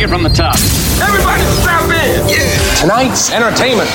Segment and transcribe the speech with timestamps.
[0.00, 0.56] take it from the top.
[1.02, 2.28] Everybody strap in.
[2.28, 2.80] Yeah.
[2.80, 3.88] Tonight's entertainment.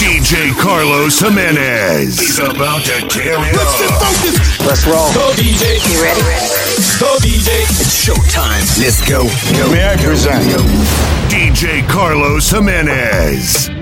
[0.00, 2.18] DJ Carlos Jimenez.
[2.18, 4.60] He's about to carry Let's get focused.
[4.60, 5.12] Let's roll.
[5.12, 5.80] Go DJ.
[5.92, 6.20] You ready?
[6.98, 7.62] Go DJ.
[7.76, 8.64] It's showtime.
[8.80, 9.24] Let's go.
[9.24, 9.70] go.
[9.70, 10.44] May I present
[11.28, 13.73] DJ Carlos Jimenez.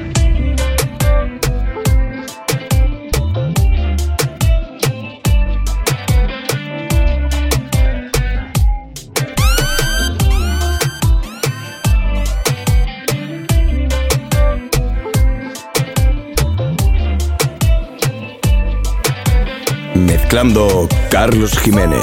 [20.33, 22.01] Mezclando Carlos Jiménez.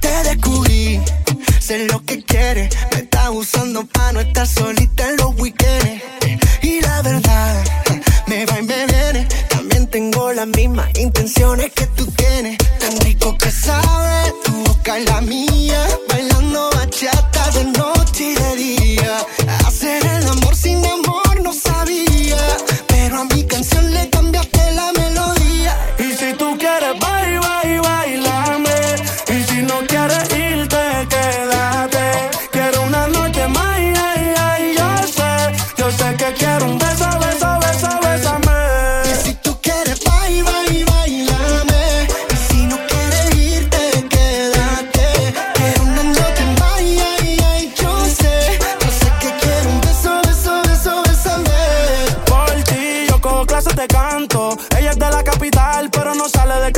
[0.00, 1.00] Te descubrí,
[1.60, 2.76] sé lo que quieres.
[2.90, 4.81] Me estás usando para no estar solita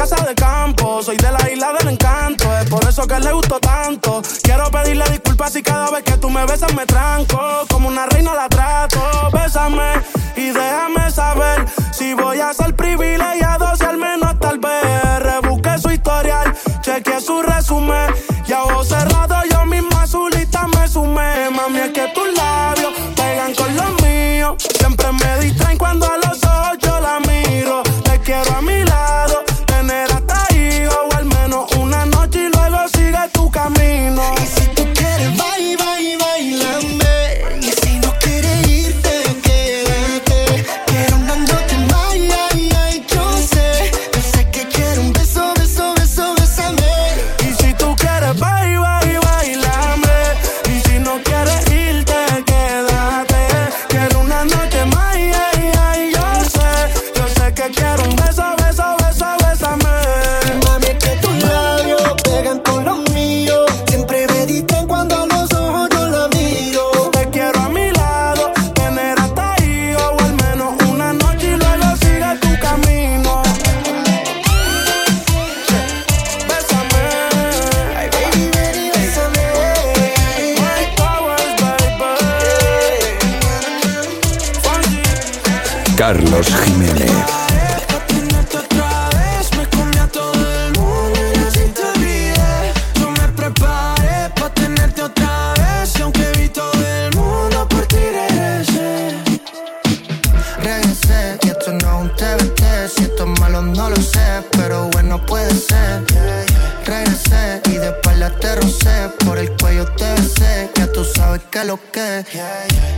[0.04, 1.02] casa de campo.
[1.02, 4.20] Soy de la isla del encanto, es por eso que le gustó tanto.
[4.42, 7.38] Quiero pedirle disculpas si cada vez que tú me besas me tranco.
[7.70, 9.00] Como una reina la trato.
[9.32, 9.92] Bésame
[10.36, 15.20] y déjame saber si voy a ser privilegiado, si al menos tal vez.
[15.20, 18.12] Rebusque su historial, chequeé su resumen.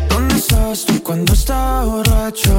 [0.08, 2.52] ¿Dónde estabas tú cuando estaba borracho?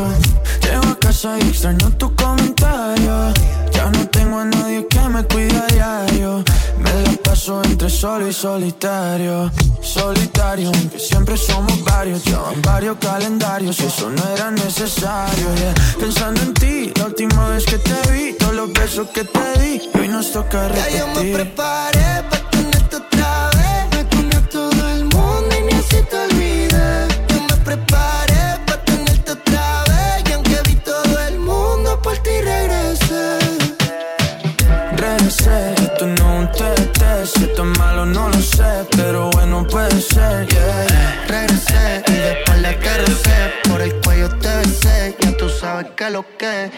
[0.61, 3.33] Llego a casa y extraño tu comentario.
[3.71, 6.43] Ya no tengo a nadie que me cuide a diario.
[6.79, 9.51] Me la paso entre solo y solitario.
[9.81, 12.23] Solitario, aunque siempre somos varios.
[12.25, 15.47] Llevan varios calendarios, eso no era necesario.
[15.55, 15.73] yeah.
[15.99, 19.81] Pensando en ti, la última vez que te vi, todos los besos que te di.
[19.93, 21.33] y Hoy nos toca Ya yo me repetir.
[21.33, 22.36] preparé pa'
[46.37, 46.69] que.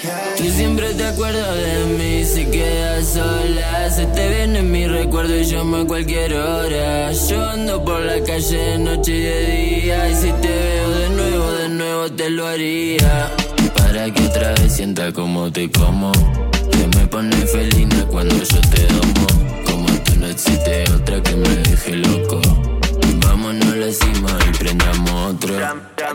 [0.42, 3.90] Y siempre te acuerdas de mí si quedas sola.
[3.90, 7.12] Se te viene mi recuerdo y llamo a cualquier hora.
[7.12, 10.10] Yo ando por la calle de noche y de día.
[10.10, 13.32] Y si te veo de nuevo, de nuevo te lo haría.
[13.76, 16.12] Para que otra vez sienta como te como.
[16.72, 19.28] Que me pone felina cuando yo te domo.
[19.66, 22.79] Como tú no existe otra que me deje loco.
[23.42, 25.58] Vamos, no lo hicimos y prendamos otro.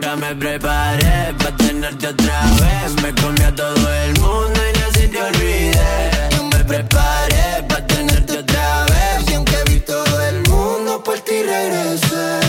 [0.03, 3.03] Ya me preparé para tenerte otra vez.
[3.03, 6.11] Me comí a todo el mundo y no se te olvide.
[6.33, 9.31] Yo me preparé para tenerte otra vez.
[9.31, 12.41] Y aunque vi todo el mundo, por ti regresé.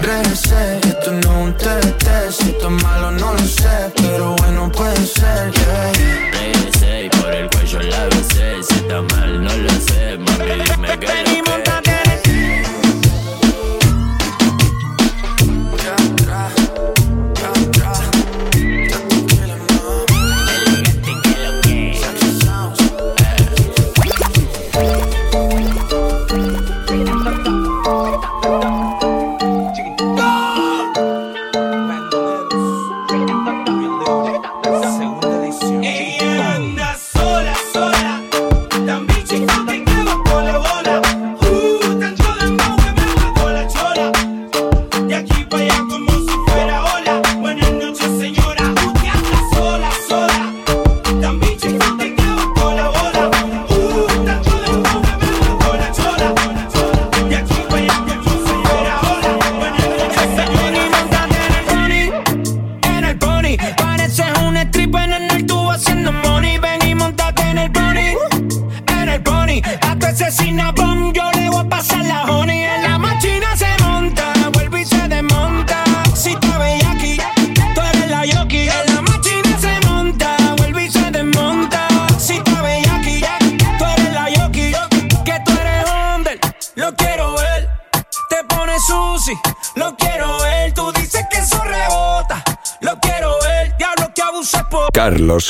[0.00, 2.06] Regresé, esto no es un TT.
[2.30, 3.92] Si esto es malo, no lo sé.
[3.96, 5.92] Pero bueno, puede ser, yeah.
[6.32, 8.62] Regresé y por el cuello la besé.
[8.62, 10.16] Si está mal, no lo sé.
[10.16, 11.97] Mami, dime que lo que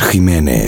[0.00, 0.67] Jiménez.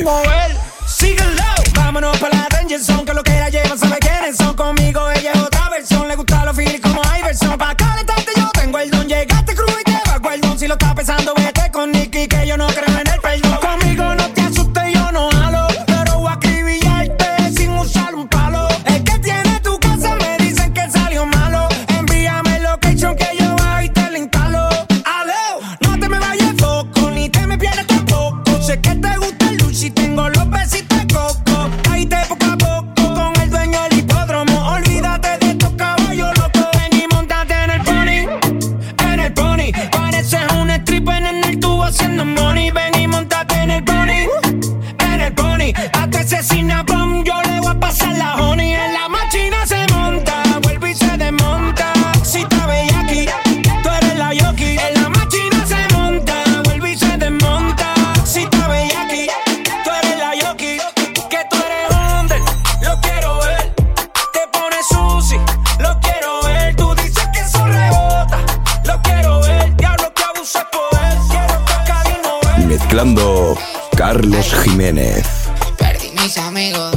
[74.91, 76.97] Perdí mis amigos.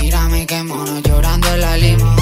[0.00, 2.16] Mírame qué mono llorando en la limo.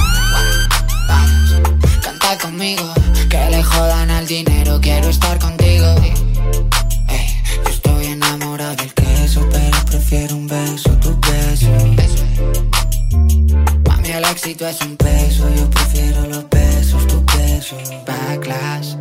[1.09, 1.57] Vamos,
[2.03, 2.93] canta conmigo.
[3.31, 5.87] Que le jodan al dinero, quiero estar contigo.
[7.65, 11.73] Yo estoy enamorado del queso, pero prefiero un beso, tu beso.
[13.89, 17.77] Mami, el éxito es un peso, yo prefiero los besos, tu beso.
[18.07, 18.97] Backlash.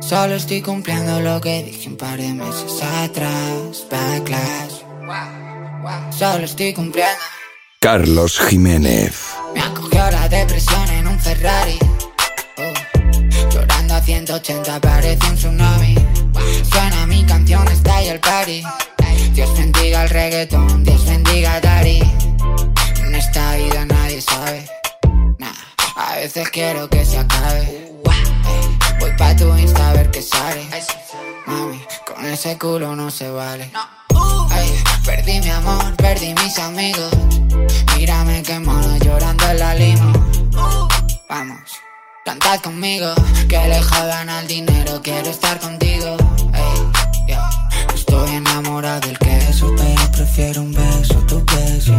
[0.00, 3.37] Solo estoy cumpliendo lo que dije un par de meses atrás.
[6.58, 7.22] Estoy cumpliendo.
[7.78, 9.28] Carlos Jiménez.
[9.54, 11.78] Me acogió la depresión en un Ferrari.
[12.56, 15.94] Oh, Llorando a 180 parece un tsunami.
[16.68, 18.64] Suena mi canción, está ahí el party.
[19.34, 22.00] Dios bendiga el reggaetón, Dios bendiga a Dari.
[23.04, 24.68] En esta vida nadie sabe.
[25.38, 25.54] Nah,
[25.94, 27.92] a veces quiero que se acabe.
[28.98, 30.66] Voy pa' tu Insta a ver qué sale.
[31.46, 33.70] Mami, con ese culo no se vale.
[34.52, 37.10] Ey, perdí mi amor, perdí mis amigos.
[37.96, 40.12] Mírame qué mono llorando en la limo.
[41.28, 41.70] Vamos,
[42.24, 43.12] cantad conmigo,
[43.48, 46.16] que le jodan al dinero, quiero estar contigo.
[46.54, 47.50] Ey, yeah.
[47.94, 51.92] Estoy enamorado del queso, pero prefiero un beso, tu beso.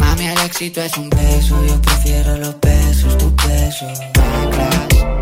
[0.00, 3.86] Mami, el éxito es un beso, yo prefiero los besos, tu beso.
[4.14, 4.94] Backlash.
[4.94, 5.13] Solo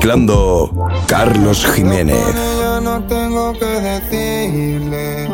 [0.00, 0.70] Mezclando
[1.06, 2.16] Carlos Jiménez.
[2.16, 5.28] Ella no tengo que decirle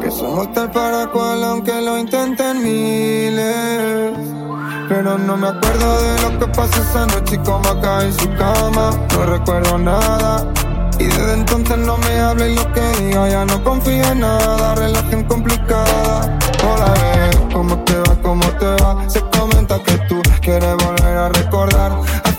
[0.00, 4.14] que somos tal para cual aunque lo intenten miles.
[4.88, 8.30] Pero no me acuerdo de lo que pasó esa noche y cómo acá en su
[8.36, 8.92] cama.
[9.12, 10.50] No recuerdo nada.
[10.98, 14.74] Y desde entonces no me habla y lo que diga ya no confío en nada.
[14.74, 16.38] Relación complicada.
[16.64, 16.94] Hola,
[17.52, 18.16] ¿cómo te va?
[18.22, 19.06] ¿Cómo te va?
[19.06, 21.92] Se comenta que tú quieres volver a recordar.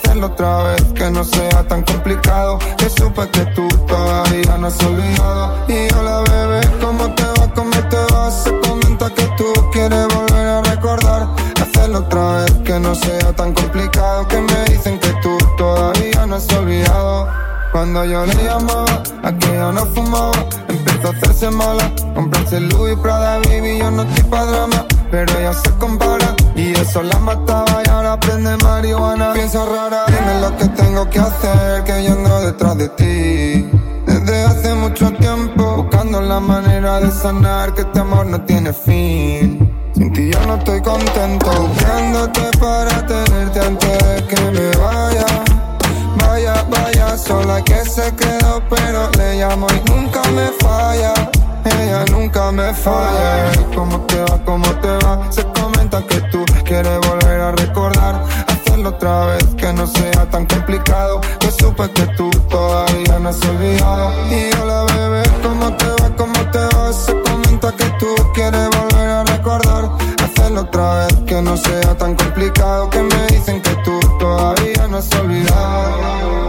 [0.09, 2.57] Hacerlo otra vez, que no sea tan complicado.
[2.79, 5.55] Que supe que tú todavía no has olvidado.
[5.67, 7.53] Y hola, bebé, ¿cómo te va?
[7.53, 8.31] ¿Cómo te va?
[8.31, 11.27] Se comenta que tú quieres volver a recordar.
[11.61, 14.27] Hacerlo otra vez, que no sea tan complicado.
[14.27, 17.27] Que me dicen que tú todavía no has olvidado.
[17.71, 21.91] Cuando yo le llamaba, aquella no fumaba, empezó a hacerse mala.
[22.15, 26.35] Comprarse Louis Prada, baby, yo no estoy pa' drama, pero ella se compara.
[26.55, 29.33] Y eso la mataba y ahora prende marihuana.
[29.33, 33.69] Piensa rara, dime lo que tengo que hacer, que yo ando detrás de ti.
[34.05, 39.69] Desde hace mucho tiempo, buscando la manera de sanar, que este amor no tiene fin.
[39.93, 45.25] Sin ti yo no estoy contento, buscándote para tenerte antes de que me vaya.
[46.17, 51.13] Vaya, vaya, sola que se quedó, pero le llamo y nunca me falla.
[51.65, 53.51] Ella nunca me falla.
[53.75, 54.39] ¿Cómo te va?
[54.45, 55.31] ¿Cómo te va?
[55.31, 56.38] Se comenta que tú
[56.69, 58.23] quieres volver a recordar.
[58.47, 61.19] Hacerlo otra vez, que no sea tan complicado.
[61.39, 64.11] Que supe que tú todavía no has olvidado.
[64.29, 66.15] Y hola, bebé, ¿cómo te va?
[66.15, 66.93] ¿Cómo te va?
[66.93, 69.89] Se comenta que tú quieres volver a recordar.
[70.23, 72.89] Hacerlo otra vez, que no sea tan complicado.
[72.91, 76.48] Que me dicen que tú todavía no has olvidado.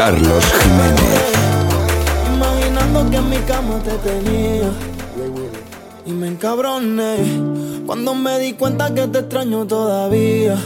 [0.00, 1.32] Carlos Jiménez.
[2.34, 4.70] Imaginando que en mi cama te tenía
[6.06, 7.16] Y me encabroné
[7.84, 10.56] Cuando me di cuenta que te extraño todavía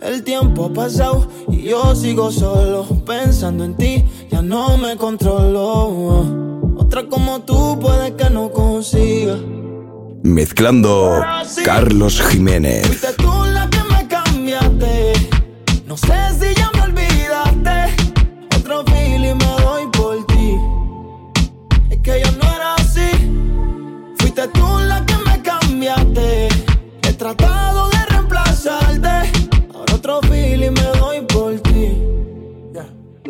[0.00, 6.24] El tiempo ha pasado y yo sigo solo Pensando en ti, ya no me controlo
[6.76, 9.36] Otra como tú puede que no consiga
[10.22, 11.20] Mezclando
[11.64, 12.86] Carlos Jiménez.
[12.86, 15.12] Fuiste tú la que me cambiaste.
[15.88, 16.31] No sé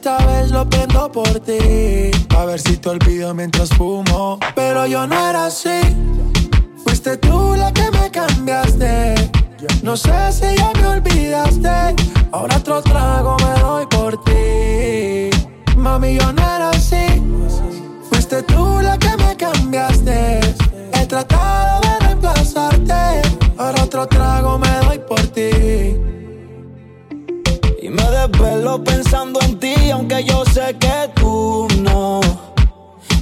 [0.00, 2.10] esta vez lo prendo por ti.
[2.34, 4.38] A ver si te olvido mientras fumo.
[4.54, 5.78] Pero yo no era así.
[6.82, 9.30] Fuiste tú la que me cambiaste.
[9.82, 11.94] No sé si ya me olvidaste.
[12.32, 15.28] Ahora otro trago me doy por ti.
[15.76, 17.06] Mami, yo no era así.
[18.08, 20.40] Fuiste tú la que me cambiaste.
[20.94, 23.20] He tratado de reemplazarte.
[23.58, 26.19] Ahora otro trago me doy por ti.
[27.90, 32.20] Me desvelo pensando en ti, aunque yo sé que tú no.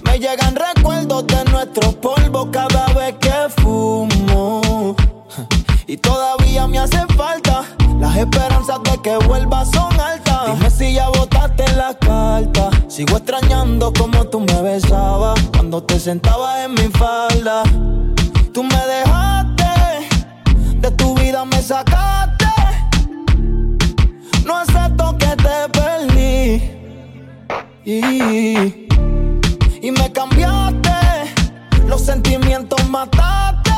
[0.04, 3.32] Me llegan recuerdos de nuestros polvos cada vez que
[3.62, 4.94] fumo.
[5.86, 7.64] Y todavía me hace falta.
[7.98, 10.46] Las esperanzas de que vuelva son altas.
[10.46, 12.68] Dime si ya botaste la carta.
[12.88, 17.62] Sigo extrañando como tú me besabas cuando te sentabas en mi falda.
[18.52, 20.08] Tú me dejaste,
[20.76, 22.47] de tu vida me sacaste.
[27.84, 28.86] Y,
[29.82, 30.90] y me cambiaste,
[31.86, 33.70] los sentimientos mataste.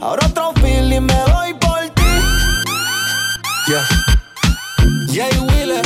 [0.00, 2.12] Ahora otro feeling me doy por ti.
[3.66, 3.84] Yeah.
[5.08, 5.82] Jay Wheeler.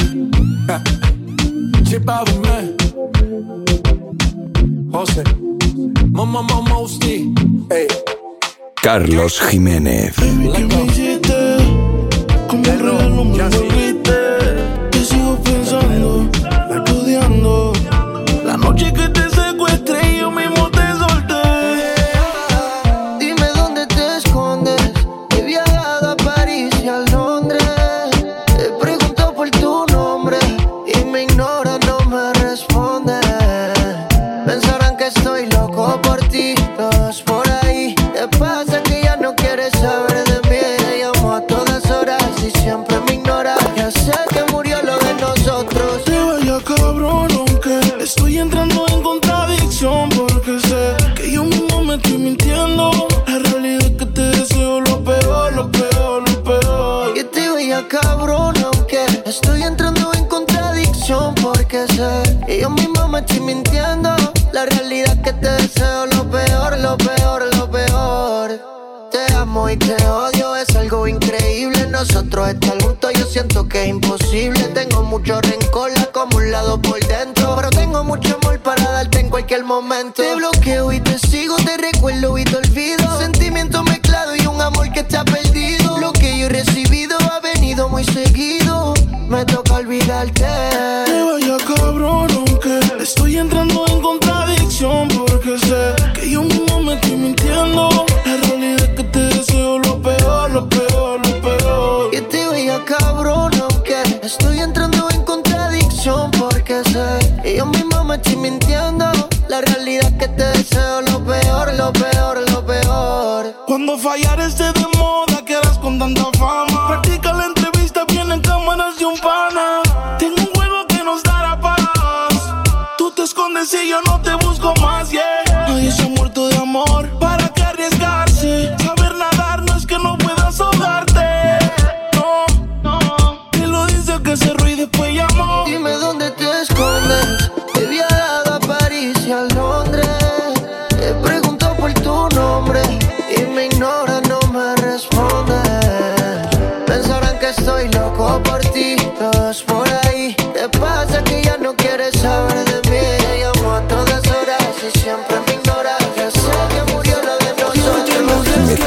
[1.85, 2.76] Chip out man.
[4.93, 5.25] José.
[6.12, 7.33] Mama Mama Mosti.
[7.71, 7.87] Hey.
[8.83, 10.19] Carlos Jiménez.
[10.19, 10.85] Let go.
[12.47, 13.63] Como un regalo me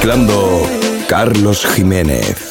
[0.08, 0.64] mezclando
[1.10, 2.47] Carlos Jiménez.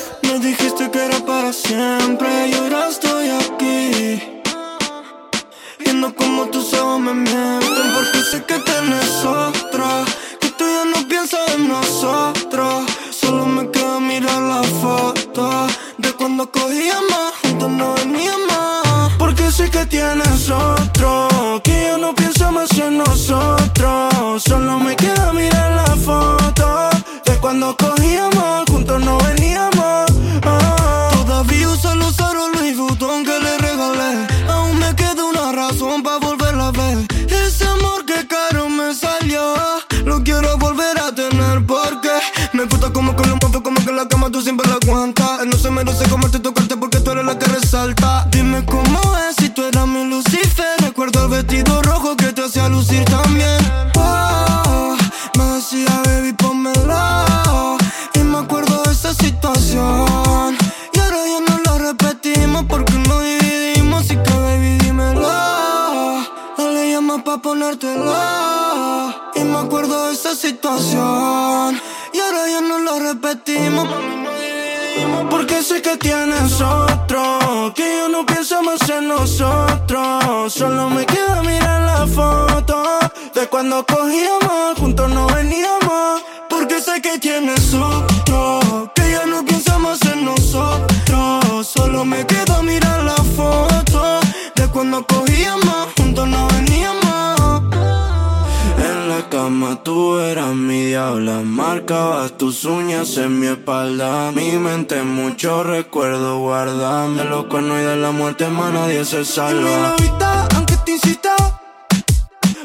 [99.82, 101.40] tú eras mi diabla.
[101.40, 104.30] Marcabas tus uñas en mi espalda.
[104.32, 107.08] Mi mente mucho recuerdo guarda.
[107.08, 109.94] De los cuernos y de la muerte, más nadie se salva.
[109.98, 111.34] Y vida, aunque te incita,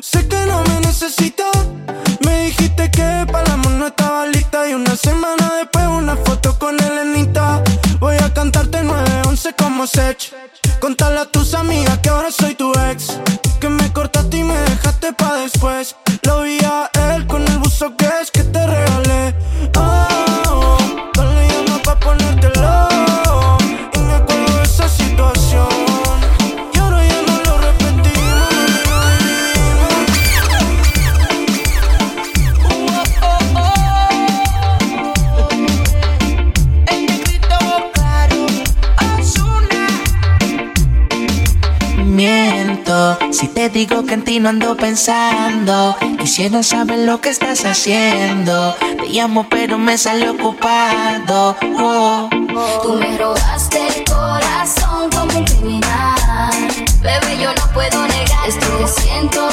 [0.02, 1.52] sé que no me necesitas.
[2.26, 4.69] Me dijiste que para el amor no estaba lista.
[4.69, 7.63] Y una semana después, una foto con Elenita.
[8.00, 10.34] Voy a cantarte 9-11 como Sech.
[10.80, 13.19] Contarle a tus amigas que ahora soy tu ex.
[13.60, 15.61] Que me cortaste y me dejaste pa' decir
[44.12, 45.95] que en ti no ando pensando.
[46.19, 48.76] Quisiera saber lo que estás haciendo.
[48.78, 51.56] Te llamo, pero me sale ocupado.
[51.80, 52.30] Oh.
[52.84, 56.52] Tú me robaste el corazón como un criminal.
[57.02, 59.47] Bebé, yo no puedo negar esto que siento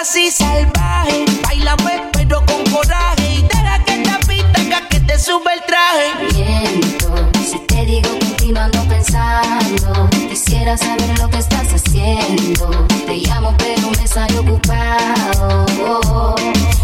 [0.00, 1.24] así salvaje.
[1.42, 3.34] Bailame pero con coraje.
[3.34, 6.08] Y deja que esta haga que te sube el traje.
[6.34, 10.08] Miento, si te digo continuando pensando.
[10.28, 12.86] Quisiera saber lo que estás haciendo.
[13.06, 15.66] Te llamo pero me sale ocupado.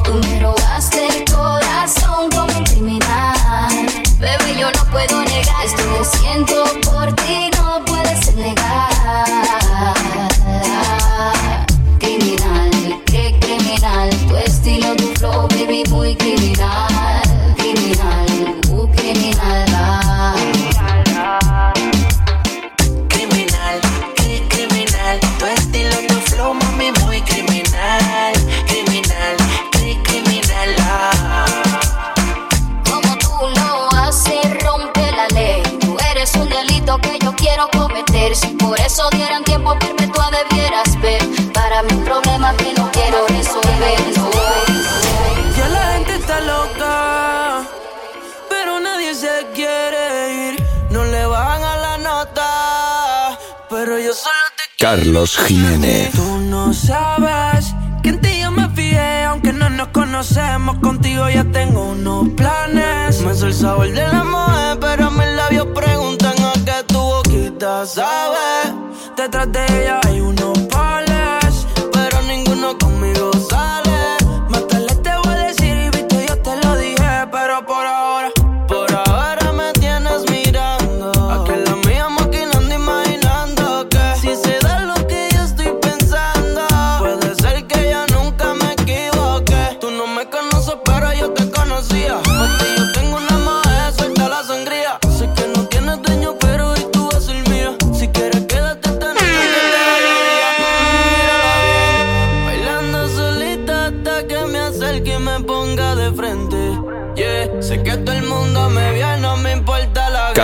[0.04, 3.86] Tú me robaste el corazón como un criminal.
[4.18, 6.83] Bebé, yo no puedo negar esto que siento
[38.94, 41.20] eso dieran tiempo perpetua, debieras ver.
[41.52, 43.98] Para mi problema que no quiero resolver.
[45.56, 47.62] Ya la gente está loca,
[48.48, 50.02] pero nadie se quiere
[50.48, 50.64] ir.
[50.90, 56.12] No le bajan a la nota, pero yo solo te Carlos Jiménez.
[56.12, 60.78] Tú no sabes que en ti yo me fijé, aunque no nos conocemos.
[60.78, 63.20] Contigo ya tengo unos planes.
[63.22, 67.84] Me soy el sabor de la mujer, pero mis labios preguntan a qué tu boquita
[67.86, 68.83] sabe.
[69.16, 70.63] Detrás de ella hay unos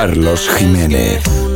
[0.01, 0.49] Carlos.
[0.57, 1.50] Jiménez.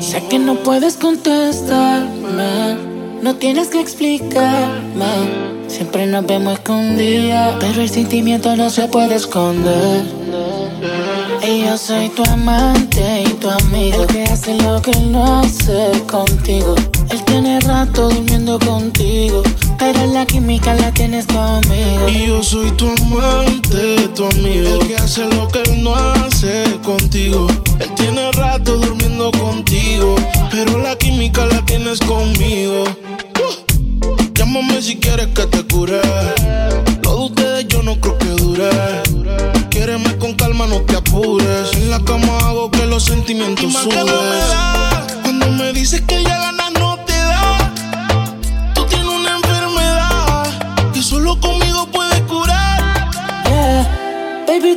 [0.00, 2.76] Sé que no puedes contestarme,
[3.20, 5.58] no tienes que explicarme.
[5.66, 10.04] Siempre nos vemos escondidas, pero el sentimiento no se puede esconder.
[11.46, 16.74] Y yo soy tu amante y tu amigo, que hace lo que no hace contigo.
[17.10, 19.42] Él tiene rato durmiendo contigo,
[19.78, 22.08] pero la química la tienes conmigo.
[22.08, 26.64] Y yo soy tu amante, tu amigo, el que hace lo que él no hace
[26.84, 27.46] contigo.
[27.80, 30.16] Él tiene rato durmiendo contigo,
[30.50, 32.84] pero la química la tienes conmigo.
[32.84, 36.00] Uh, Llámame si quieres que te cure.
[37.02, 38.70] Lo de ustedes yo no creo que dure.
[39.70, 41.72] Quiéreme con calma, no te apures.
[41.74, 44.06] En la cama hago que los sentimientos suben.
[45.22, 46.57] Cuando me dices que ya ganas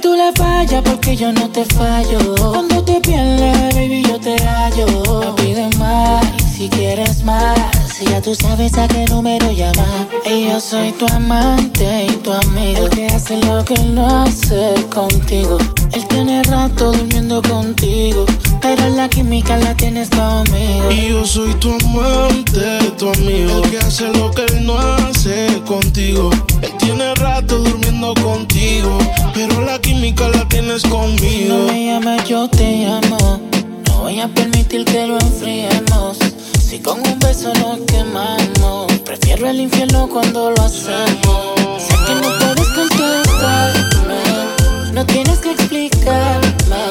[0.02, 2.36] tú le fallas porque yo no te fallo.
[2.36, 4.86] Cuando te pierdes, baby, yo te hallo.
[5.22, 7.71] No pides más y si quieres más.
[8.02, 10.08] Si ya tú sabes a qué número llamar.
[10.26, 12.86] Y yo soy tu amante y tu amigo.
[12.86, 15.60] El que hace lo que él no hace contigo.
[15.94, 18.26] Él tiene rato durmiendo contigo.
[18.60, 20.90] Pero la química la tienes conmigo.
[20.90, 23.62] Y yo soy tu amante, tu amigo.
[23.64, 26.32] El que hace lo que él no hace contigo.
[26.64, 28.98] Él tiene rato durmiendo contigo,
[29.36, 31.56] pero la química la tienes conmigo.
[31.56, 33.40] No me llames, yo te llamo.
[33.86, 36.18] No voy a permitir que lo enfriemos.
[36.72, 41.60] Si con un beso nos quemamos, prefiero el infierno cuando lo hacemos.
[41.78, 44.24] Sé que no puedes contestarme,
[44.94, 46.84] no tienes que explicarme.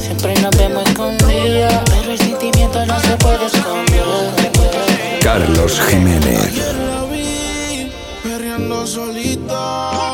[0.00, 5.20] Siempre nos vemos escondidas, pero el sentimiento no se puede esconder.
[5.22, 6.56] Carlos Jiménez.
[6.56, 7.88] La vi
[8.24, 10.12] perreando solita.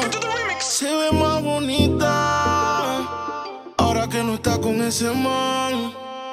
[0.61, 2.98] Se ve más bonita.
[3.79, 6.05] Ahora que no está con ese man.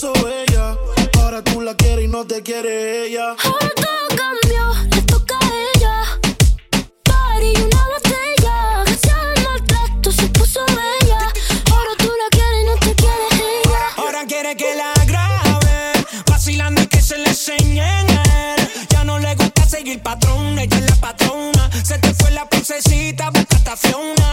[0.00, 0.78] Puso bella.
[1.18, 3.36] Ahora tú la quieres y no te quiere ella.
[3.44, 6.20] Ahora todo cambió, le toca a ella.
[7.04, 8.84] Party, una botella.
[8.86, 11.18] Gracias al maltrato se puso bella.
[11.70, 13.26] Ahora tú la quieres y no te quiere
[13.62, 13.80] ella.
[13.96, 15.92] Ahora quiere que la grabe,
[16.26, 18.70] vacilando y que se le enseñen a él.
[18.88, 21.70] Ya no le gusta seguir patrón, ella es la patrona.
[21.84, 24.29] Se te fue la princesita, busca Fiona.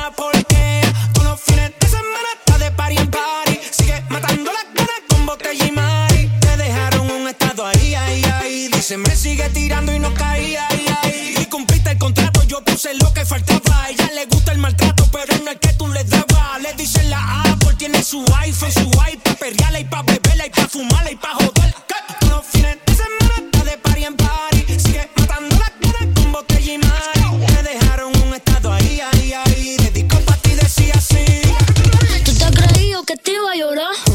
[8.87, 11.35] Dice, me sigue tirando y no caía, ahí, ahí.
[11.41, 13.83] Y cumpliste el contrato, yo puse lo que faltaba.
[13.83, 16.61] A ella le gusta el maltrato, pero no el que tú le dabas.
[16.61, 20.69] Le dicen la Apple, tiene su iPhone, su iPad, perreala y pa' beberla y pa'
[20.69, 21.75] fumarla y pa' joder.
[22.21, 24.79] Todos los fines de semana está de party en party.
[24.79, 27.45] Sigue matando las ganas con botella y mari.
[27.45, 29.75] Te dejaron un estado ahí, ahí, ahí.
[29.79, 31.41] Dedicó pa' ti, decía así.
[32.23, 34.06] Tú te has creído que te iba a llorar.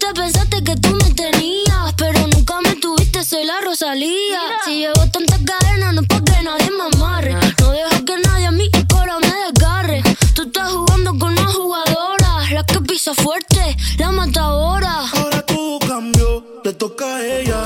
[0.00, 4.40] Te pensaste que tú me tenías, pero nunca me tuviste, soy la Rosalía.
[4.64, 7.34] Si llevo tantas cadenas, no es pa' que nadie me amarre.
[7.60, 10.02] No dejo que nadie a mí el coro me desgarre.
[10.34, 15.04] Tú estás jugando con una jugadora, la que pisa fuerte, la matadora.
[15.16, 17.60] Ahora todo cambió, le toca a ella.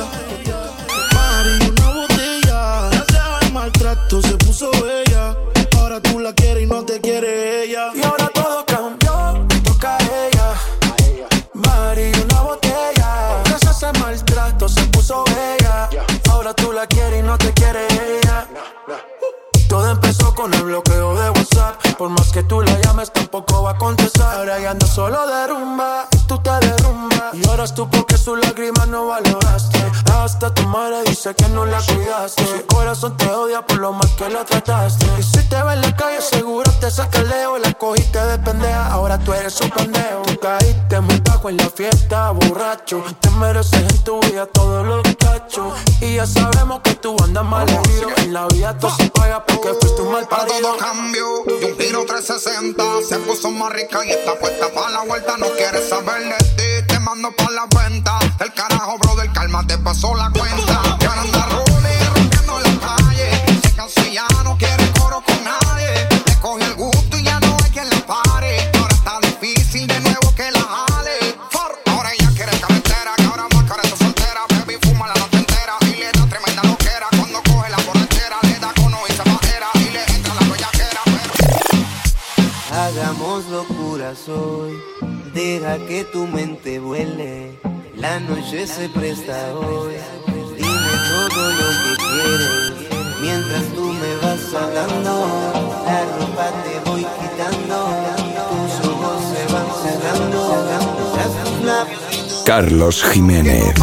[1.14, 2.90] Mari, una botella.
[2.90, 4.73] Gracias al maltrato se puso
[28.24, 29.78] su lágrima no valoraste.
[30.10, 32.42] Hasta tu madre dice que no la cuidaste.
[32.46, 35.06] Su corazón te odia por lo mal que la trataste.
[35.18, 37.58] Y si te ve en la calle, seguro te saca el leo.
[37.58, 40.22] La cogiste de pendeja, ahora tú eres un pendejo.
[40.40, 41.00] Caíste
[41.48, 43.02] en la fiesta, borracho.
[43.20, 45.74] Te mereces en tu vida todos los cachos.
[46.00, 48.08] Y ya sabemos que tú andas mal herido.
[48.18, 50.60] En la vida todo se paga porque fuiste un mal parido.
[50.60, 55.04] todo cambió, de un giro 360 Se puso más rica y está puesta para la
[55.04, 59.66] vuelta No quiere saber de ti, te mando pa' la venta El carajo, brother, calma,
[59.66, 60.98] te pasó la cuenta
[84.04, 84.82] locuras hoy,
[85.32, 87.58] deja que tu mente vuele.
[87.96, 89.94] La noche se presta hoy,
[90.56, 92.72] dime todo lo que quieres.
[93.22, 95.12] Mientras tú me vas hablando,
[95.86, 97.76] la ropa te voy quitando.
[98.50, 100.40] Tus ojos se van cerrando.
[102.44, 103.74] Carlos Jiménez.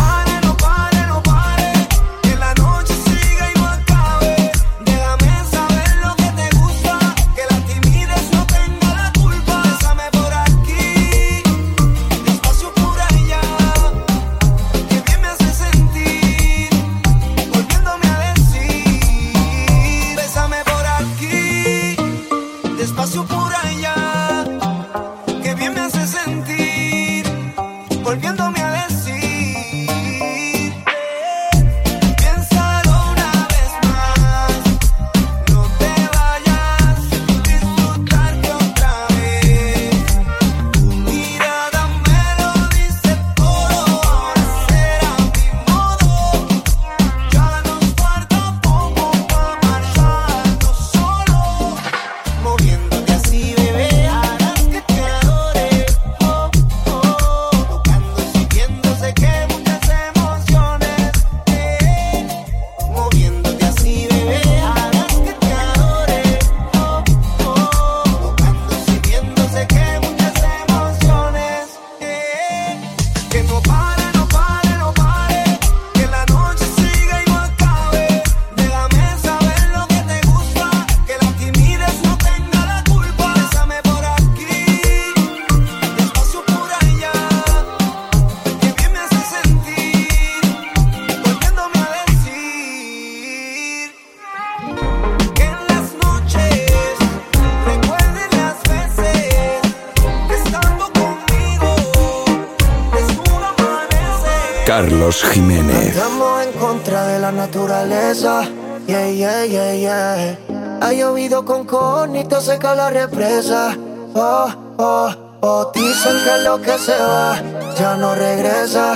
[111.22, 113.78] Llovido con conito, seca la represa.
[114.16, 115.72] Oh, oh, oh.
[115.72, 117.40] Dicen que lo que se va
[117.78, 118.96] ya no regresa.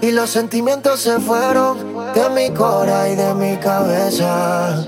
[0.00, 1.76] Y los sentimientos se fueron
[2.14, 4.82] de mi cora y de mi cabeza.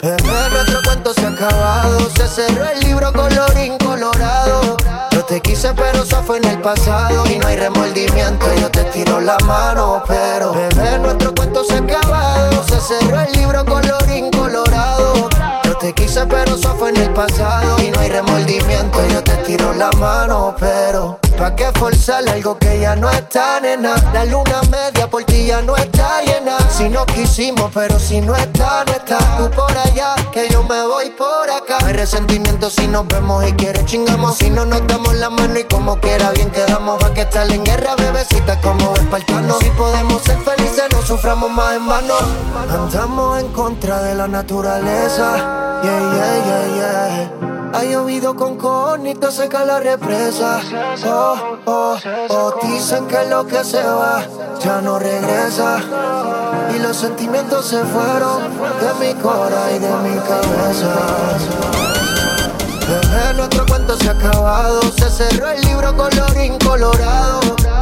[0.00, 2.08] Bebé, nuestro cuento se ha acabado.
[2.16, 4.78] Se cerró el libro colorín colorado.
[5.22, 7.24] Yo te quise, pero eso fue en el pasado.
[7.30, 10.02] Y no hay remordimiento, yo te tiro la mano.
[10.08, 12.64] Pero, bebé, nuestro cuento se ha acabado.
[12.64, 15.28] Se cerró el libro colorín colorado.
[15.62, 17.80] Yo te quise, pero eso fue en el pasado.
[17.80, 20.56] Y no hay remordimiento, yo te tiro la mano.
[20.58, 23.94] Pero, ¿pa' qué forzar algo que ya no está, nena?
[24.12, 26.56] La luna media por ti ya no está llena.
[26.70, 29.18] Si no quisimos, pero si no está, no está.
[29.38, 31.78] Tú por allá, que yo me voy por acá.
[31.80, 34.38] No hay resentimiento si nos vemos y quieres chingamos.
[34.38, 37.02] Si no nos damos la mano y como quiera bien quedamos.
[37.02, 39.58] Va que estar en guerra, bebecita, como espartano.
[39.60, 42.14] Si podemos ser felices, no suframos más en vano.
[42.70, 45.80] Andamos en contra de la naturaleza.
[45.82, 47.51] Yeah, yeah, yeah, yeah.
[47.74, 50.60] Ha llovido con conito, seca la represa.
[51.06, 51.96] Oh, oh,
[52.28, 52.54] oh.
[52.62, 54.24] Dicen que lo que se va
[54.62, 55.78] ya no regresa.
[56.74, 58.42] Y los sentimientos se fueron
[58.80, 61.91] de mi cora y de mi cabeza.
[63.12, 64.80] Bebé, nuestro cuento se ha acabado.
[64.96, 67.40] Se cerró el libro colorín colorado.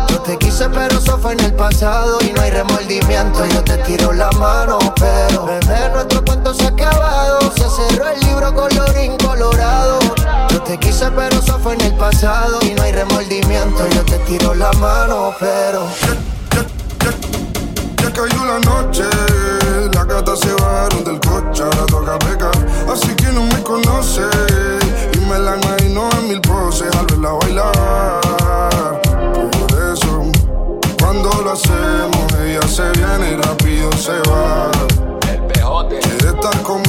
[0.08, 2.18] Yo te quise, pero eso fue en el pasado.
[2.22, 4.78] Y no hay remordimiento, yo te tiro la mano.
[4.98, 7.38] Pero, bebé, nuestro cuento se ha acabado.
[7.52, 10.00] Se cerró el libro colorín colorado.
[10.50, 12.58] Yo te quise, pero eso fue en el pasado.
[12.62, 15.32] Y no hay remordimiento, yo te tiro la mano.
[15.38, 15.86] Pero,
[18.02, 19.04] Ya cayó la noche,
[19.94, 22.50] las gatas se bajaron del coche, ahora toca pecar.
[22.92, 24.22] Así que no me conoce
[24.79, 24.79] y
[25.30, 29.00] me la imagino en mil poses al verla bailar.
[29.32, 30.22] Por eso,
[30.98, 34.70] cuando lo hacemos, ella se viene y rápido se va.
[35.88, 36.79] Quiere estar conmigo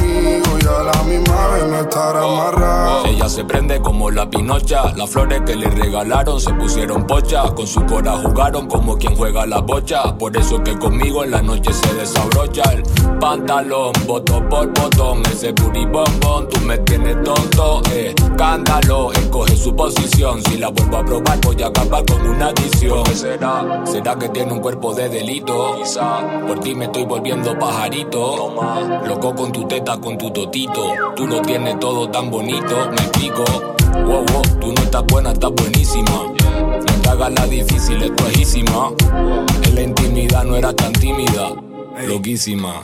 [3.42, 4.94] se prende como la pinocha.
[4.96, 7.44] Las flores que le regalaron se pusieron pocha.
[7.56, 10.16] Con su cora jugaron como quien juega la bocha.
[10.16, 12.84] Por eso que conmigo en la noche se desabrocha el
[13.20, 13.94] pantalón.
[14.06, 16.50] Botón por botón, ese booty bombón.
[16.50, 18.14] Tú me tienes tonto, eh.
[18.38, 20.44] Cándalo, escoge su posición.
[20.44, 23.04] Si la vuelvo a probar, voy a acabar con una adicción.
[23.06, 23.82] ¿Qué será?
[23.86, 25.78] ¿Será que tiene un cuerpo de delito?
[25.78, 28.54] Quizá por ti me estoy volviendo pajarito.
[29.08, 30.94] Loco con tu teta, con tu totito.
[31.16, 33.76] Tú lo tienes todo tan bonito, me explico.
[34.06, 36.12] Wow, wow, tú no estás buena, estás buenísima.
[36.12, 38.92] No te hagas la difícil, es tuajísima.
[39.64, 41.50] En la intimidad no era tan tímida,
[42.08, 42.82] loquísima.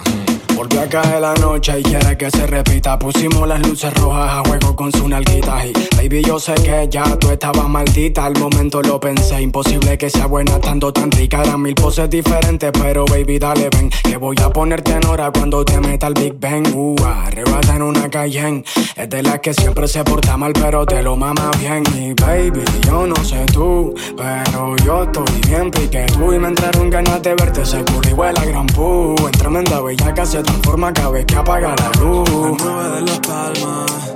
[0.58, 2.98] Porque acá es la noche y quiere que se repita.
[2.98, 5.64] Pusimos las luces rojas a juego con su nalguita.
[5.64, 8.26] Y baby, yo sé que ya tú estabas maldita.
[8.26, 11.44] Al momento lo pensé, imposible que sea buena estando tan rica.
[11.44, 13.92] Eran mil poses diferentes, pero baby, dale ven.
[14.04, 16.68] Que voy a ponerte en hora cuando te meta el Big Bang.
[16.74, 18.64] Uh, arrebata en una Cayenne.
[18.96, 21.84] Es de las que siempre se porta mal, pero te lo mama bien.
[21.96, 26.34] Y baby, yo no sé tú, pero yo estoy bien pique tú.
[26.34, 28.10] Y me entraron ganas de verte seguro.
[28.10, 29.16] Igual a gran pu.
[29.24, 32.30] En tremenda bellaca se transforma cada vez que apaga la luz.
[32.30, 34.14] Me mueve de las palmas.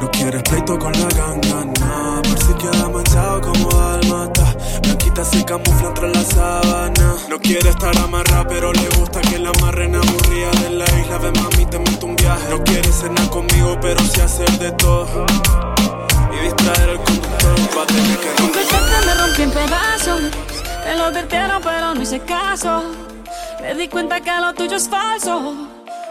[0.00, 2.22] No quieres pleito con la ganga, nah.
[2.22, 4.54] Por si queda manchado como dalmata.
[4.82, 7.14] Blanquita se camufla entre la sábana.
[7.30, 11.18] No quiere estar amarrada, pero le gusta que la amarren aburrida de la isla.
[11.18, 12.48] Ve mami, te meto un viaje.
[12.50, 15.26] No quiere cenar conmigo, pero sí hacer de todo.
[16.36, 17.56] Y distraer al conductor.
[17.76, 20.20] Va a tener que cachete me rompí en pedazos.
[20.84, 23.05] Me lo advirtieron, pero no hice caso.
[23.60, 25.54] Me di cuenta que lo tuyo es falso.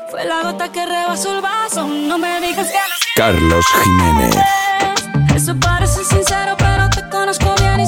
[0.09, 1.87] Fue la gota que rebasó el vaso.
[1.87, 2.77] No me digas que
[3.15, 4.35] Carlos Jiménez.
[5.35, 7.87] Eso parece sincero, pero te conozco bien y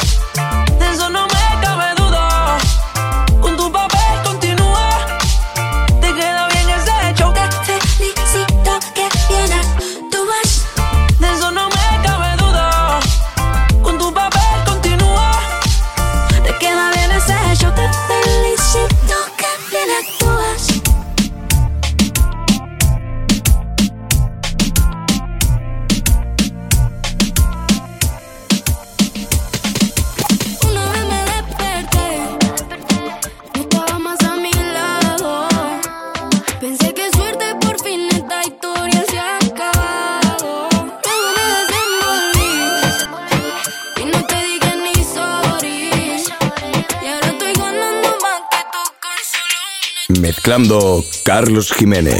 [51.23, 52.19] Carlos Jiménez.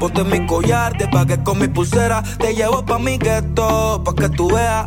[0.00, 2.22] Ponte mi collar, te pagué con mi pulsera.
[2.38, 4.86] Te llevo pa' mi gueto, pa' que tú veas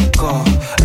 [0.21, 0.80] rico.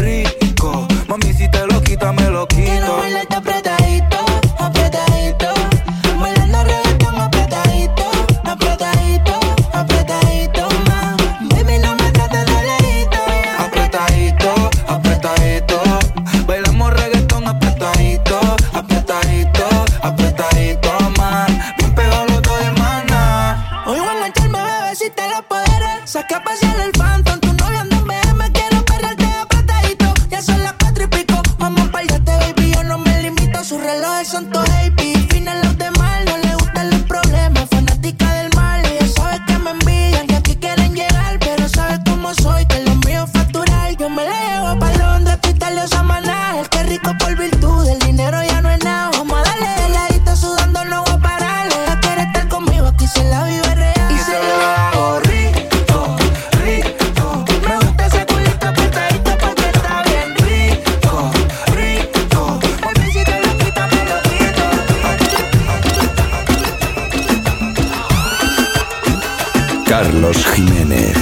[69.98, 71.16] Carlos Jiménez.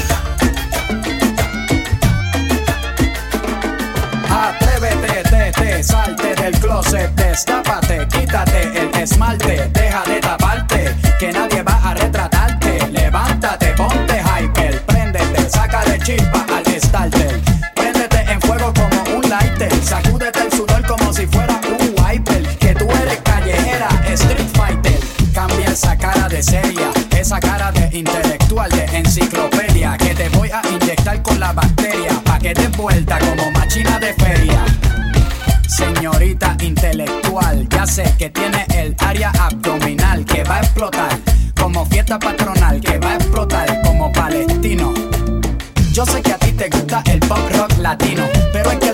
[4.29, 9.64] Atrévete, te, te, salte del closet, destápate, quítate el esmalte,
[32.77, 34.65] vuelta como machina de feria.
[35.69, 41.19] Señorita intelectual, ya sé que tiene el área abdominal que va a explotar
[41.59, 44.93] como fiesta patronal, que va a explotar como palestino.
[45.93, 48.94] Yo sé que a ti te gusta el pop rock latino, pero es que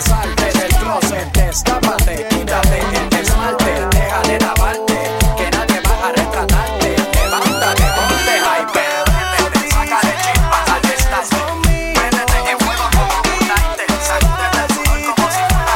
[0.00, 4.98] te, salte del closet, destápate, quítate el esmalte, deja de taparte,
[5.36, 6.96] que nadie va a retratarte.
[7.14, 11.46] Levántate, ponte hyper, préndete, saca de chispa al starter.
[11.94, 15.74] Préndete en fuego como un lighter, sacúdete el sudor como si fuera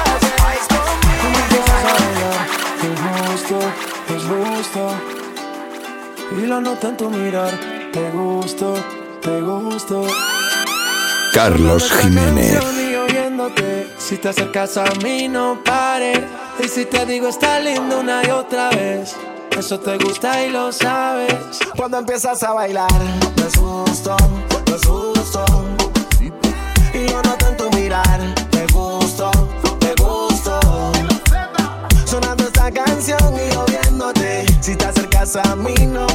[1.24, 1.64] un wiper.
[2.84, 3.56] Es justo,
[4.14, 4.82] es justo.
[6.36, 7.52] Y lo noto en tu mirar.
[7.92, 8.74] Te gusto,
[9.20, 10.06] te gusto.
[11.32, 12.83] Carlos Jiménez.
[13.98, 16.20] Si te acercas a mí no pares.
[16.62, 19.14] Y si te digo está lindo una y otra vez.
[19.58, 21.34] Eso te gusta y lo sabes.
[21.76, 22.90] Cuando empiezas a bailar,
[23.36, 24.16] me asusto,
[24.66, 25.44] me asusto.
[26.94, 28.20] Y yo noto en tu mirar,
[28.50, 29.30] te gusto,
[29.78, 30.60] te gusto.
[32.06, 34.46] Sonando esta canción y yo viéndote.
[34.60, 36.06] Si te acercas a mí, no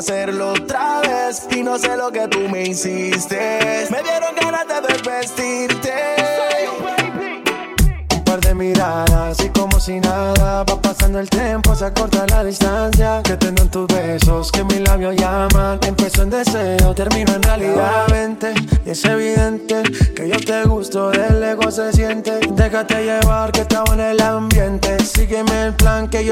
[0.00, 1.46] hacerlo otra vez.
[1.50, 3.39] Y no sé lo que tú me hiciste.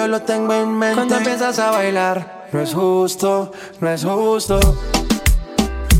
[0.09, 0.94] Lo tengo en mente.
[0.94, 4.59] Cuando empiezas a bailar, no es justo, no es justo.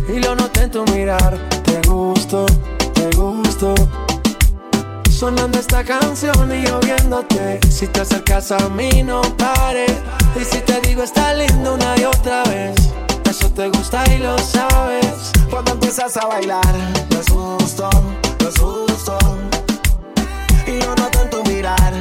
[0.09, 2.47] Y lo noté en tu mirar, te gusto,
[2.95, 3.75] te gusto.
[5.11, 7.61] Sonando esta canción y yo viéndote.
[7.69, 9.93] Si te acercas a mí, no pares.
[10.41, 12.75] Y si te digo está lindo una y otra vez.
[13.29, 15.33] Eso te gusta y lo sabes.
[15.51, 16.75] Cuando empiezas a bailar,
[17.11, 17.91] no es justo,
[18.41, 19.19] no es justo.
[20.67, 21.93] Y yo noto en tu mirar,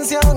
[0.00, 0.28] Y yo.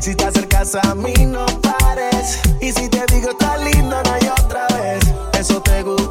[0.00, 2.40] Si te acercas a mí, no pares.
[2.60, 5.00] Y si te digo está lindo, no hay otra vez.
[5.38, 6.03] Eso te gusta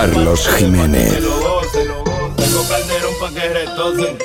[0.00, 1.12] Carlos Jiménez.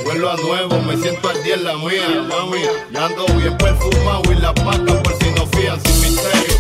[0.06, 2.62] Vuelo a nuevo, me siento al día en la mía, mami.
[2.92, 6.56] Ya ando bien perfumado y la paca por si no fían sin misterio.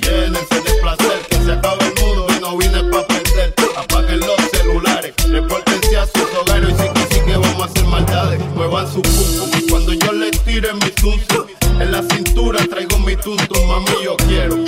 [0.00, 3.52] Llénense de placer, que se acabe el mundo y no vine pa' perder.
[3.76, 7.84] Apaguen los celulares, repórtense a sus hogares y sí que sí que vamos a hacer
[7.86, 8.40] maldades.
[8.54, 11.46] Muevan su pum cuando yo les tire mi tuntum.
[11.80, 14.61] En la cintura traigo mi tuntum, mami, yo quiero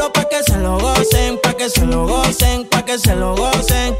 [0.00, 3.34] culo pa' que se lo gocen, pa' que se lo gocen, pa' que se lo
[3.34, 3.99] gocen.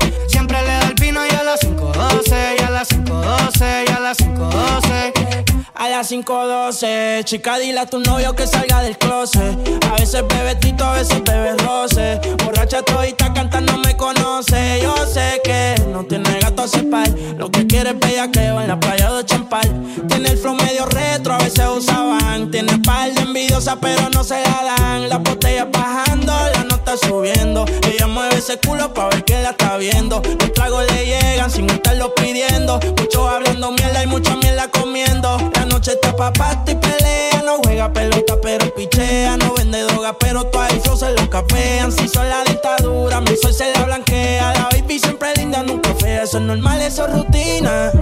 [6.10, 9.56] 5.12, chica, dile a tu novio que salga del closet.
[9.88, 12.20] A veces bebe tito, a veces bebe roce.
[12.44, 14.80] Borracha todita cantando me conoce.
[14.82, 17.08] Yo sé que no tiene gato a par.
[17.38, 19.70] Lo que quiere es bellaqueo en la playa de Champal.
[20.08, 22.50] Tiene el flow medio retro, a veces usaban.
[22.50, 25.08] Tiene par de envidiosas, pero no se la dan.
[25.08, 27.64] Las botellas bajando, la nota subiendo.
[27.86, 30.20] Ella mueve ese culo pa' ver que la está viendo.
[30.40, 32.80] Los tragos le llegan sin estarlo pidiendo.
[32.98, 35.38] Muchos hablando mierda y mucha mierda comiendo.
[35.80, 36.30] Noche está pa'
[36.66, 37.42] y pelea.
[37.42, 39.38] No juega pelota, pero pichea.
[39.38, 41.90] No vende droga, pero el flow se lo capean.
[41.90, 44.52] Si son la dictadura, mi sol se la blanquea.
[44.52, 46.24] La baby siempre linda, nunca fea.
[46.24, 47.92] Eso es normal, eso es rutina.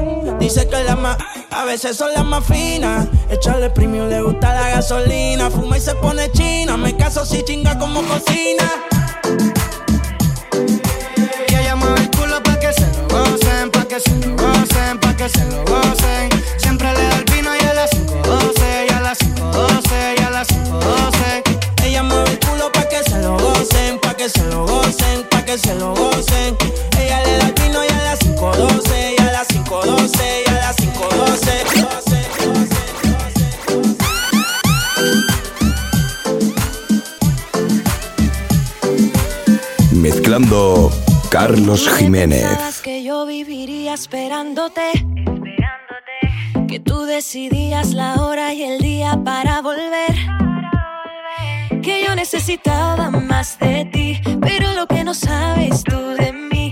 [0.41, 1.18] Dice que la más,
[1.53, 3.07] a veces son las más finas.
[3.31, 5.49] Echarle premium, le gusta la gasolina.
[5.49, 6.76] Fuma y se pone china.
[6.76, 8.72] Me caso si chinga como cocina.
[11.49, 14.37] Y ella mueve el culo pa' que se lo gocen, pa' que se lo
[15.16, 16.29] que se lo gocen,
[25.31, 26.57] pa' que se lo gocen.
[26.99, 30.55] Ella le da el vino y a las 5.12, y a las 5.12, y a
[30.55, 31.59] las 5.12.
[39.93, 40.91] Mezclando
[41.31, 42.81] Carlos Jiménez.
[42.83, 44.93] Que yo viviría esperándote.
[46.68, 50.14] Que tú decidías la hora y el día para volver.
[51.83, 54.21] Que yo necesitaba más de ti.
[54.41, 56.68] Pero lo que no sabes tú de mí.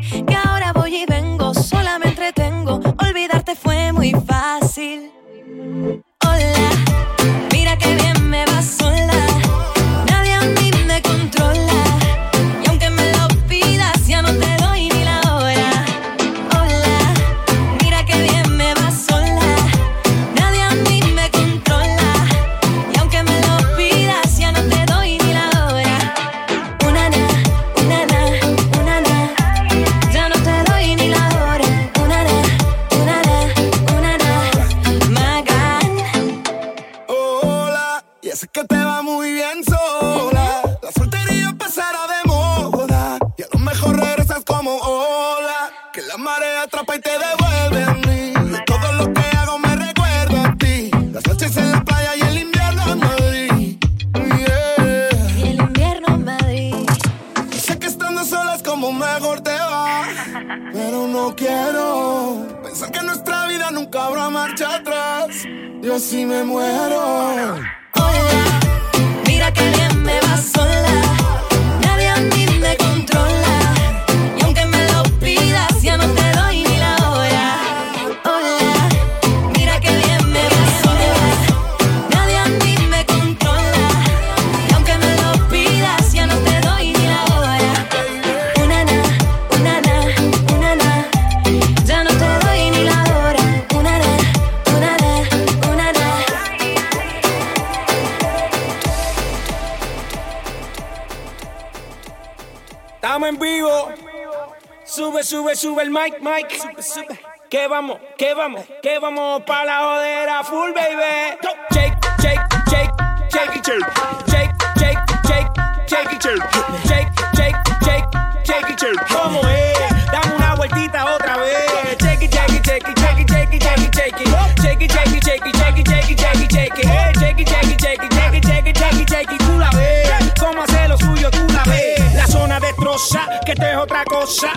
[108.47, 111.37] Vamos, que vamos, pa' la jodera full, baby.
[111.73, 112.41] Shake, shake,
[112.71, 112.91] shake,
[113.33, 113.87] shake it, shake.
[114.31, 115.49] Shake, shake, shake,
[115.89, 116.43] shake it, shake.
[116.87, 118.05] Shake, shake, shake,
[118.45, 119.01] shake it, shake.
[119.13, 119.79] ¿Cómo es?
[120.13, 121.99] Dame una vueltita otra vez.
[121.99, 124.29] Shake it, shake it, shake it, shake it, shake it, shake it, shake it.
[124.63, 126.87] Shake it, shake it, shake it, shake it, shake it, shake it, shake it.
[126.87, 129.39] Eh, Shake it, shake it, shake it, shake it, shake it, shake it, shake it.
[129.41, 130.33] Tú la ves.
[130.39, 132.15] Cómo hace lo suyo, tú la ves.
[132.15, 134.53] La zona destroza, que esto es otra cosa.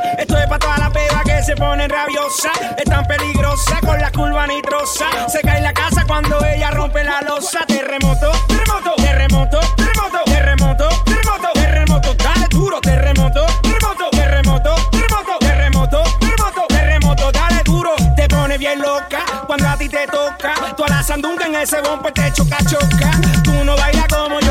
[1.49, 2.51] Se ponen rabiosas.
[2.77, 5.07] Es tan peligrosa con la curva nitrosa.
[5.27, 7.65] Se cae la casa cuando ella rompe la losa.
[7.65, 12.13] Terremoto, terremoto, terremoto, terremoto, terremoto, terremoto, terremoto.
[12.13, 17.31] Dale duro, terremoto, terremoto, terremoto, terremoto, terremoto, terremoto, terremoto.
[17.31, 20.53] Dale duro, te pone bien loca cuando a ti te toca.
[20.77, 23.09] Tú a la sandunga en ese bumper te choca, choca.
[23.43, 24.48] Tú no bailas como yo,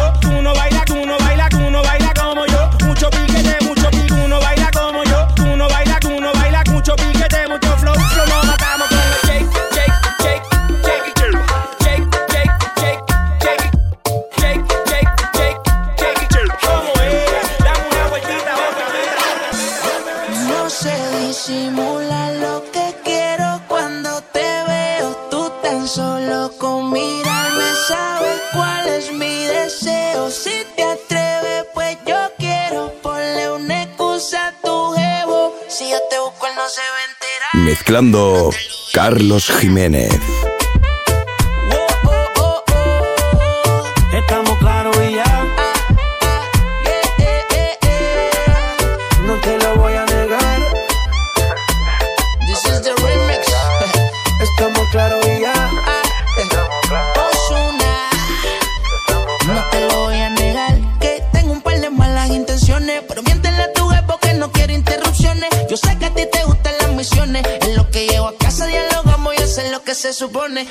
[37.78, 38.50] Mezclando
[38.92, 40.37] Carlos Jiménez.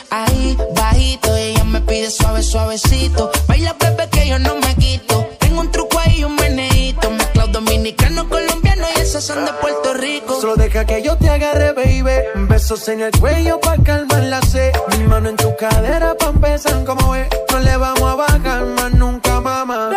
[0.10, 3.30] Ahí, bajito, ella me pide suave, suavecito.
[3.48, 5.30] Baila, bebé, que yo no me quito.
[5.40, 7.12] Tengo un truco ahí, un meneíto.
[7.12, 10.42] Mezclado dominicano, colombiano y esas son de Puerto Rico.
[10.42, 12.48] Solo deja que yo te agarre, baby.
[12.50, 14.74] Besos en el cuello pa' calmar la sed.
[14.98, 17.28] Mi mano en tu cadera pa' empezar como es.
[17.52, 19.92] No le vamos a bajar más nunca, mamá.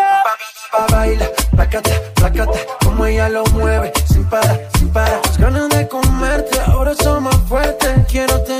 [0.70, 2.59] Pa, pa baila, placata, placata.
[2.85, 5.22] Como ella lo mueve, sin parar, sin parar.
[5.24, 7.89] Las ganas de comerte, ahora son más fuertes.
[8.11, 8.60] Quiero tenerte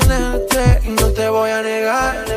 [1.91, 2.30] voy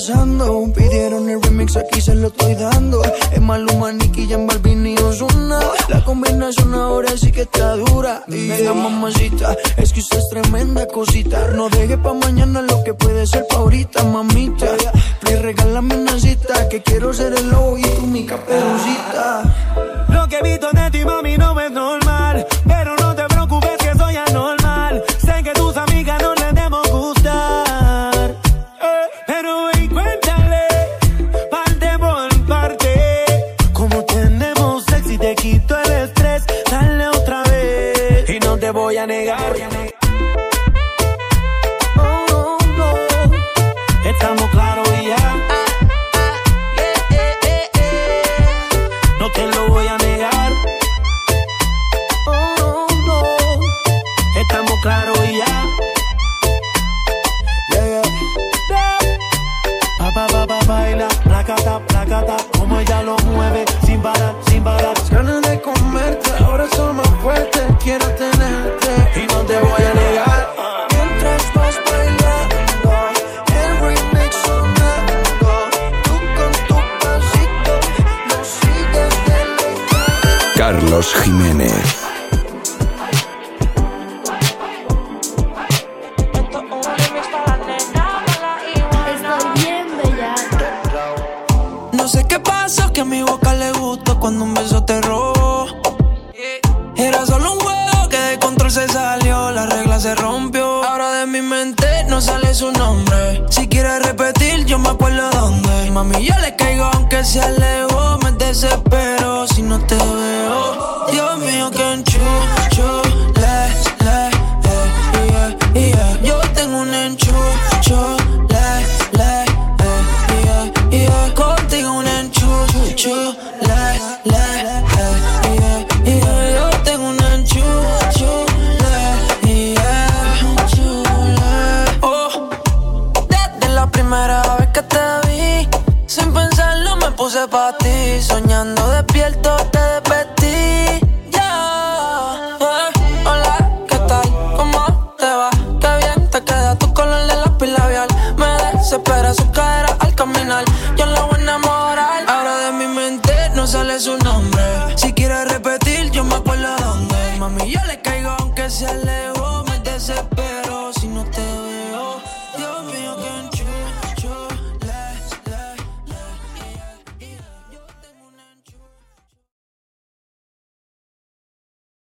[0.00, 0.72] pasando?
[0.74, 3.02] Pidieron el remix, aquí se lo estoy dando.
[3.32, 5.60] Es Maluma, Nicky, Jan Balvin y Ozuna.
[5.88, 8.22] La combinación ahora sí que está dura.
[8.28, 11.48] Y Venga, mamacita, es que usted es tremenda cosita.
[11.48, 14.66] No deje pa' mañana lo que puede ser pa' ahorita, mamita.
[15.20, 19.42] Please, regálame una cita, que quiero ser el lobo y tú mi caperucita.
[20.08, 22.46] Lo que he visto de ti, mami, no es normal.
[22.66, 22.99] Pero no
[60.70, 62.36] baila, placata, placata.
[62.58, 64.94] Como ella lo mueve, sin parar, sin parar.
[64.96, 67.62] Las ganas de comerte ahora son más fuertes.
[67.82, 70.42] Quiero tenerte y no te voy a negar.
[70.94, 72.90] Mientras vas bailando,
[73.60, 75.52] el remix sonando.
[76.06, 77.72] Tú con tu pasito,
[78.28, 79.38] lo sigues de
[80.56, 81.99] Carlos Jiménez.